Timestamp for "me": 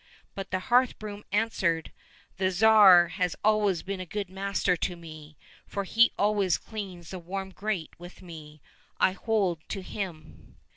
4.95-5.37, 8.23-8.63